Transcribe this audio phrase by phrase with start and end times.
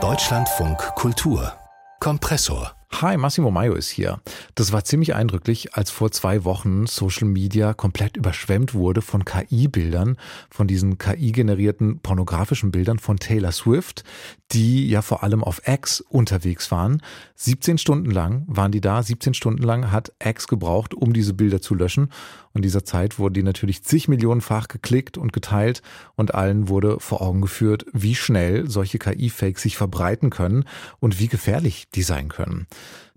[0.00, 1.52] Deutschlandfunk Kultur
[1.98, 4.20] Kompressor Hi, Massimo Maio ist hier.
[4.54, 10.16] Das war ziemlich eindrücklich, als vor zwei Wochen Social Media komplett überschwemmt wurde von KI-Bildern,
[10.50, 14.04] von diesen KI-generierten pornografischen Bildern von Taylor Swift,
[14.52, 17.02] die ja vor allem auf X unterwegs waren.
[17.36, 21.60] 17 Stunden lang waren die da, 17 Stunden lang hat X gebraucht, um diese Bilder
[21.60, 22.10] zu löschen.
[22.58, 25.80] Und dieser Zeit wurden die natürlich zig Millionenfach geklickt und geteilt
[26.16, 30.64] und allen wurde vor Augen geführt, wie schnell solche KI-Fakes sich verbreiten können
[30.98, 32.66] und wie gefährlich die sein können.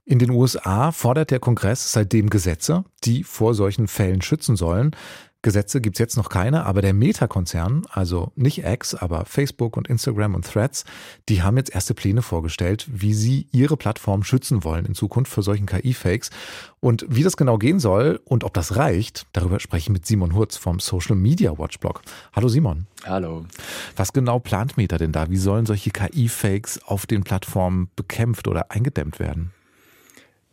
[0.06, 4.96] In den USA fordert der Kongress seitdem Gesetze, die vor solchen Fällen schützen sollen.
[5.44, 10.36] Gesetze gibt's jetzt noch keine, aber der Meta-Konzern, also nicht X, aber Facebook und Instagram
[10.36, 10.86] und Threads,
[11.30, 15.42] die haben jetzt erste Pläne vorgestellt, wie sie ihre Plattform schützen wollen in Zukunft für
[15.42, 16.30] solchen KI-Fakes.
[16.80, 20.36] Und wie das genau gehen soll und ob das reicht, darüber spreche ich mit Simon
[20.36, 22.02] Hurz vom Social Media Watchblog.
[22.34, 22.86] Hallo Simon.
[23.04, 23.46] Hallo.
[23.96, 25.30] Was genau plant Meta denn da?
[25.32, 29.52] Wie sollen solche KI-Fakes auf den Plattformen bekämpft oder eingedämmt werden?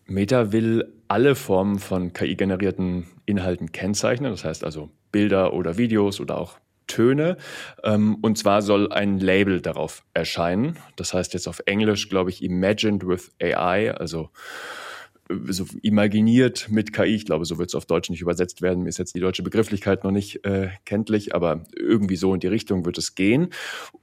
[0.09, 6.39] Meta will alle Formen von KI-generierten Inhalten kennzeichnen, das heißt also Bilder oder Videos oder
[6.39, 7.37] auch Töne.
[7.85, 10.79] Ähm, und zwar soll ein Label darauf erscheinen.
[10.97, 14.31] Das heißt jetzt auf Englisch, glaube ich, Imagined with AI, also
[15.49, 17.15] so imaginiert mit KI.
[17.15, 18.83] Ich glaube, so wird es auf Deutsch nicht übersetzt werden.
[18.83, 22.47] Mir ist jetzt die deutsche Begrifflichkeit noch nicht äh, kenntlich, aber irgendwie so in die
[22.47, 23.51] Richtung wird es gehen.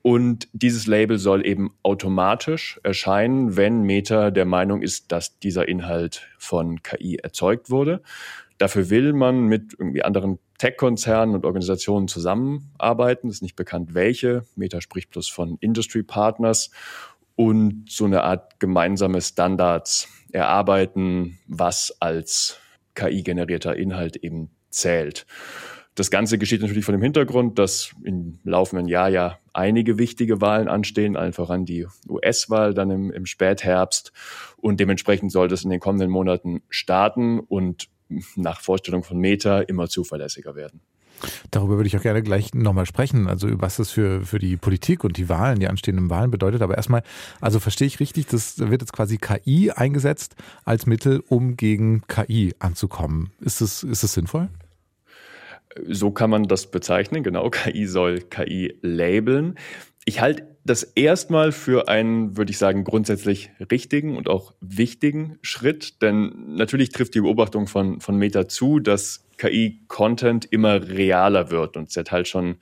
[0.02, 6.28] Und dieses Label soll eben automatisch erscheinen, wenn Meta der Meinung ist, dass dieser Inhalt
[6.38, 8.02] von KI erzeugt wurde.
[8.58, 13.28] Dafür will man mit irgendwie anderen Tech-Konzernen und Organisationen zusammenarbeiten.
[13.28, 14.46] Es ist nicht bekannt, welche.
[14.56, 16.72] Meta spricht bloß von Industry Partners
[17.36, 22.60] und so eine Art gemeinsame Standards erarbeiten, was als
[22.94, 25.26] KI-generierter Inhalt eben zählt.
[25.96, 30.68] Das Ganze geschieht natürlich von dem Hintergrund, dass im laufenden Jahr ja einige wichtige Wahlen
[30.68, 34.12] anstehen, allen voran die US-Wahl dann im, im Spätherbst.
[34.58, 37.88] Und dementsprechend sollte es in den kommenden Monaten starten und
[38.36, 40.82] nach Vorstellung von Meta immer zuverlässiger werden.
[41.52, 45.04] Darüber würde ich auch gerne gleich nochmal sprechen, also was das für, für die Politik
[45.04, 46.62] und die Wahlen, die anstehenden Wahlen bedeutet.
[46.62, 47.04] Aber erstmal,
[47.42, 52.54] also verstehe ich richtig, das wird jetzt quasi KI eingesetzt als Mittel, um gegen KI
[52.60, 53.32] anzukommen.
[53.42, 54.50] Ist das, ist das sinnvoll?
[55.88, 57.50] So kann man das bezeichnen, genau.
[57.50, 59.56] KI soll KI labeln.
[60.08, 66.02] Ich halte das erstmal für einen, würde ich sagen, grundsätzlich richtigen und auch wichtigen Schritt,
[66.04, 71.96] denn natürlich trifft die Beobachtung von, von Meta zu, dass KI-Content immer realer wird und
[71.96, 72.58] es halt schon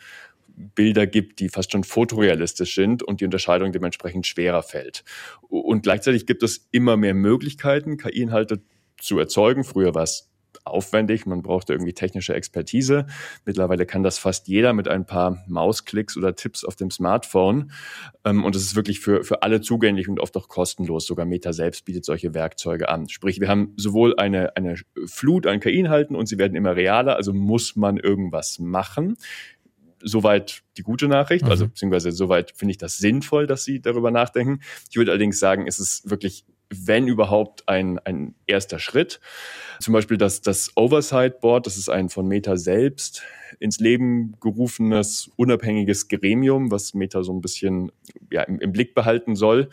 [0.56, 5.04] Bilder gibt, die fast schon fotorealistisch sind und die Unterscheidung dementsprechend schwerer fällt.
[5.50, 8.62] Und gleichzeitig gibt es immer mehr Möglichkeiten, KI-Inhalte
[9.00, 9.64] zu erzeugen.
[9.64, 10.33] Früher war es
[10.66, 13.06] aufwendig, man brauchte irgendwie technische Expertise.
[13.46, 17.72] Mittlerweile kann das fast jeder mit ein paar Mausklicks oder Tipps auf dem Smartphone.
[18.24, 21.06] Ähm, und es ist wirklich für, für alle zugänglich und oft auch kostenlos.
[21.06, 23.10] Sogar Meta selbst bietet solche Werkzeuge an.
[23.10, 24.76] Sprich, wir haben sowohl eine, eine
[25.06, 29.18] Flut an KI-Inhalten und sie werden immer realer, also muss man irgendwas machen
[30.04, 31.70] soweit die gute Nachricht, also mhm.
[31.70, 34.60] beziehungsweise soweit finde ich das sinnvoll, dass Sie darüber nachdenken.
[34.90, 36.46] Ich würde allerdings sagen, es ist wirklich
[36.86, 39.20] wenn überhaupt, ein, ein erster Schritt.
[39.80, 43.24] Zum Beispiel das, das Oversight Board, das ist ein von Meta selbst
[43.60, 47.92] ins Leben gerufenes, unabhängiges Gremium, was Meta so ein bisschen
[48.32, 49.70] ja, im, im Blick behalten soll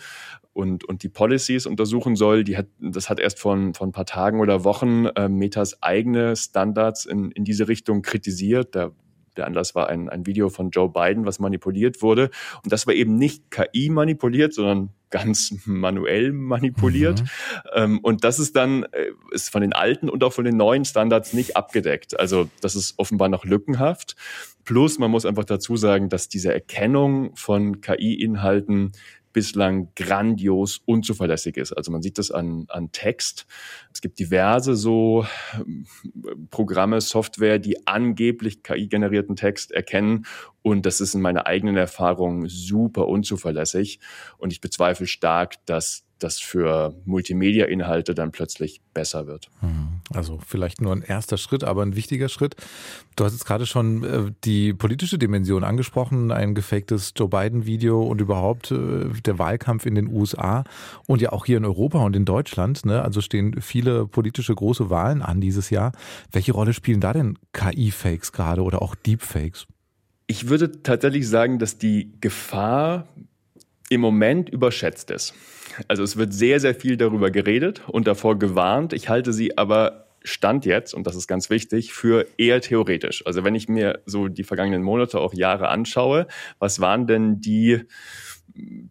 [0.52, 2.44] und, und die Policies untersuchen soll.
[2.44, 6.36] Die hat, das hat erst von, von ein paar Tagen oder Wochen äh, Metas eigene
[6.36, 8.74] Standards in, in diese Richtung kritisiert.
[8.74, 8.92] Da
[9.40, 12.30] der Anlass war ein, ein Video von Joe Biden, was manipuliert wurde.
[12.62, 17.22] Und das war eben nicht KI manipuliert, sondern ganz manuell manipuliert.
[17.22, 17.28] Mhm.
[17.74, 20.84] Ähm, und das ist dann äh, ist von den alten und auch von den neuen
[20.84, 22.18] Standards nicht abgedeckt.
[22.18, 24.14] Also das ist offenbar noch lückenhaft.
[24.64, 28.92] Plus man muss einfach dazu sagen, dass diese Erkennung von KI-Inhalten
[29.32, 31.72] bislang grandios unzuverlässig ist.
[31.72, 33.46] Also man sieht das an, an Text.
[33.92, 35.86] Es gibt diverse so ähm,
[36.50, 40.26] Programme, Software, die angeblich KI-generierten Text erkennen.
[40.62, 44.00] Und das ist in meiner eigenen Erfahrung super unzuverlässig.
[44.38, 49.48] Und ich bezweifle stark, dass das für Multimedia-Inhalte dann plötzlich besser wird.
[49.60, 50.00] Hm.
[50.12, 52.56] Also vielleicht nur ein erster Schritt, aber ein wichtiger Schritt.
[53.16, 58.20] Du hast jetzt gerade schon äh, die politische Dimension angesprochen, ein gefaktes Joe Biden-Video und
[58.20, 60.64] überhaupt äh, der Wahlkampf in den USA
[61.06, 62.84] und ja auch hier in Europa und in Deutschland.
[62.84, 63.02] Ne?
[63.02, 65.92] Also stehen viele politische große Wahlen an dieses Jahr.
[66.32, 69.66] Welche Rolle spielen da denn KI-Fakes gerade oder auch Deepfakes?
[70.26, 73.08] Ich würde tatsächlich sagen, dass die Gefahr
[73.90, 75.34] im Moment überschätzt ist.
[75.88, 78.92] Also es wird sehr, sehr viel darüber geredet und davor gewarnt.
[78.92, 83.26] Ich halte sie aber Stand jetzt, und das ist ganz wichtig, für eher theoretisch.
[83.26, 86.26] Also wenn ich mir so die vergangenen Monate, auch Jahre anschaue,
[86.58, 87.82] was waren denn die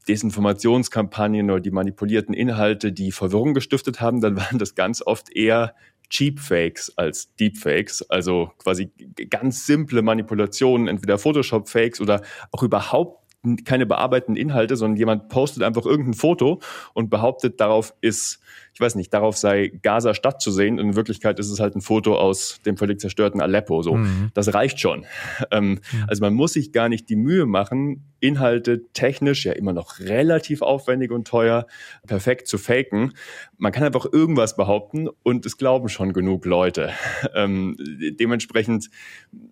[0.07, 5.75] Desinformationskampagnen oder die manipulierten Inhalte, die Verwirrung gestiftet haben, dann waren das ganz oft eher
[6.09, 8.91] Cheap Fakes als Deepfakes, also quasi
[9.29, 13.18] ganz simple Manipulationen, entweder Photoshop-Fakes oder auch überhaupt
[13.65, 16.61] keine bearbeiteten Inhalte, sondern jemand postet einfach irgendein Foto
[16.93, 18.39] und behauptet, darauf ist
[18.79, 20.79] ich weiß nicht, darauf sei Gaza Stadt zu sehen.
[20.79, 23.81] In Wirklichkeit ist es halt ein Foto aus dem völlig zerstörten Aleppo.
[23.81, 24.29] So, mhm.
[24.33, 25.05] das reicht schon.
[25.51, 26.05] Ähm, mhm.
[26.07, 30.61] Also man muss sich gar nicht die Mühe machen, Inhalte technisch ja immer noch relativ
[30.61, 31.65] aufwendig und teuer
[32.05, 33.13] perfekt zu faken.
[33.57, 36.91] Man kann einfach irgendwas behaupten und es glauben schon genug Leute.
[37.35, 37.75] Ähm,
[38.19, 38.89] dementsprechend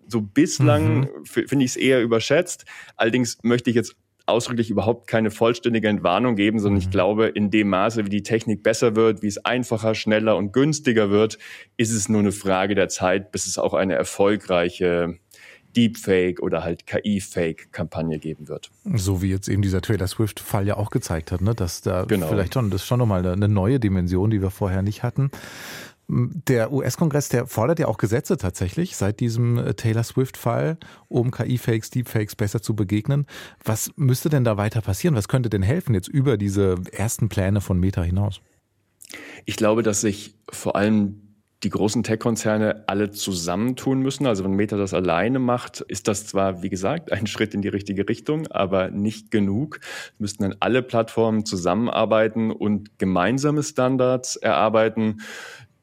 [0.08, 1.24] so bislang mhm.
[1.24, 2.64] finde ich es eher überschätzt.
[2.96, 3.96] Allerdings möchte ich jetzt
[4.28, 6.92] ausdrücklich überhaupt keine vollständige Entwarnung geben, sondern ich mhm.
[6.92, 11.10] glaube, in dem Maße, wie die Technik besser wird, wie es einfacher, schneller und günstiger
[11.10, 11.38] wird,
[11.76, 15.18] ist es nur eine Frage der Zeit, bis es auch eine erfolgreiche
[15.76, 18.70] Deepfake oder halt KI-Fake-Kampagne geben wird.
[18.94, 21.54] So wie jetzt eben dieser Taylor Swift-Fall ja auch gezeigt hat, ne?
[21.54, 22.28] dass da genau.
[22.28, 25.30] vielleicht schon, das ist schon nochmal eine neue Dimension, die wir vorher nicht hatten.
[26.10, 30.78] Der US-Kongress, der fordert ja auch Gesetze tatsächlich seit diesem äh, Taylor Swift-Fall,
[31.08, 33.26] um KI-Fakes, Deepfakes besser zu begegnen.
[33.62, 35.14] Was müsste denn da weiter passieren?
[35.16, 38.40] Was könnte denn helfen jetzt über diese ersten Pläne von Meta hinaus?
[39.44, 41.28] Ich glaube, dass sich vor allem
[41.64, 44.26] die großen Tech-Konzerne alle zusammentun müssen.
[44.26, 47.68] Also wenn Meta das alleine macht, ist das zwar, wie gesagt, ein Schritt in die
[47.68, 49.80] richtige Richtung, aber nicht genug.
[50.18, 55.20] Müssten dann alle Plattformen zusammenarbeiten und gemeinsame Standards erarbeiten.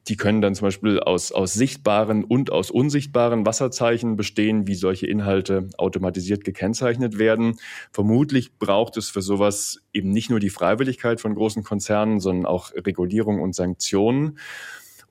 [0.08, 5.06] Die können dann zum Beispiel aus, aus sichtbaren und aus unsichtbaren Wasserzeichen bestehen, wie solche
[5.06, 7.58] Inhalte automatisiert gekennzeichnet werden.
[7.90, 12.72] Vermutlich braucht es für sowas eben nicht nur die Freiwilligkeit von großen Konzernen, sondern auch
[12.74, 14.38] Regulierung und Sanktionen.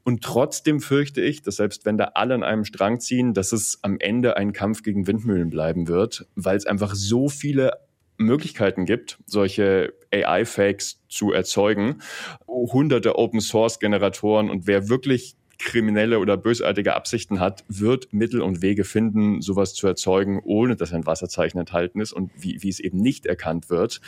[0.04, 3.80] Und trotzdem fürchte ich, dass selbst wenn da alle an einem Strang ziehen, dass es
[3.82, 7.72] am Ende ein Kampf gegen Windmühlen bleiben wird, weil es einfach so viele
[8.18, 12.02] Möglichkeiten gibt, solche AI-Fakes zu erzeugen.
[12.48, 19.42] Hunderte Open-Source-Generatoren und wer wirklich kriminelle oder bösartige Absichten hat, wird Mittel und Wege finden,
[19.42, 23.26] sowas zu erzeugen, ohne dass ein Wasserzeichen enthalten ist und wie, wie es eben nicht
[23.26, 24.02] erkannt wird.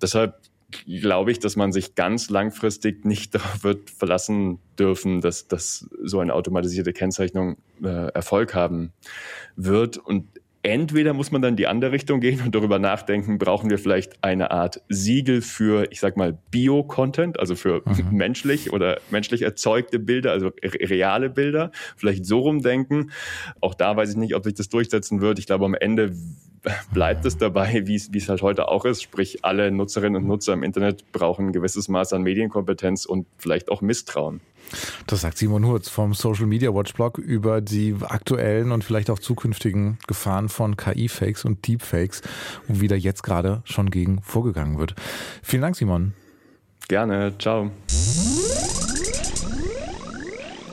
[0.00, 0.40] Deshalb
[0.84, 6.20] glaube ich, dass man sich ganz langfristig nicht darauf wird verlassen dürfen, dass, dass so
[6.20, 8.92] eine automatisierte Kennzeichnung äh, Erfolg haben
[9.56, 9.98] wird.
[9.98, 10.26] Und
[10.64, 14.50] entweder muss man dann die andere Richtung gehen und darüber nachdenken, brauchen wir vielleicht eine
[14.50, 18.08] Art Siegel für, ich sag mal, Bio-Content, also für mhm.
[18.16, 23.10] menschlich oder menschlich erzeugte Bilder, also reale Bilder, vielleicht so rumdenken.
[23.60, 25.38] Auch da weiß ich nicht, ob sich das durchsetzen wird.
[25.38, 26.14] Ich glaube, am Ende
[26.92, 29.02] bleibt es dabei, wie es, halt heute auch ist.
[29.02, 33.70] Sprich, alle Nutzerinnen und Nutzer im Internet brauchen ein gewisses Maß an Medienkompetenz und vielleicht
[33.70, 34.40] auch Misstrauen.
[35.06, 39.18] Das sagt Simon Hurz vom Social Media Watch Blog über die aktuellen und vielleicht auch
[39.18, 42.22] zukünftigen Gefahren von KI-Fakes und Deepfakes
[42.68, 44.94] und wie da jetzt gerade schon gegen vorgegangen wird.
[45.42, 46.14] Vielen Dank, Simon.
[46.88, 47.34] Gerne.
[47.38, 47.70] Ciao.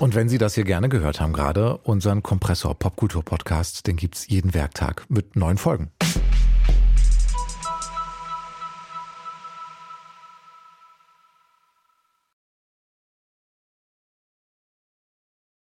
[0.01, 4.27] Und wenn Sie das hier gerne gehört haben gerade, unseren Kompressor Popkultur Podcast, den gibt's
[4.27, 5.91] jeden Werktag mit neuen Folgen.